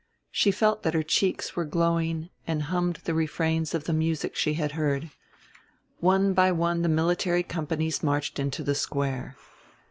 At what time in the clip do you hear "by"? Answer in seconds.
6.33-6.51